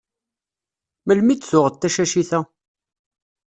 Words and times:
Melmi 1.05 1.31
i 1.33 1.35
d-tuɣeḍ 1.35 1.75
tacacit-a? 1.77 2.39